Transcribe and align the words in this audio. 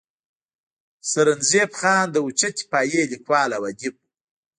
سرنزېب 1.11 1.71
خان 1.79 2.05
د 2.11 2.15
اوچتې 2.25 2.63
پائې 2.71 3.01
ليکوال 3.11 3.49
او 3.57 3.61
اديب 3.71 3.93
وو 3.97 4.05